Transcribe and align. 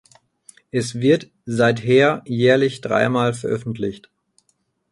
Es 0.71 0.95
wird 0.95 1.29
seither 1.45 2.23
jährlich 2.25 2.81
dreimal 2.81 3.35
veröffentlicht. 3.35 4.09